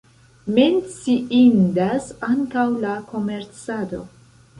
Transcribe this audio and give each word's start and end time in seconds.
Menciindas 0.53 2.07
ankaŭ 2.29 2.63
la 2.87 2.95
komercado. 3.13 4.01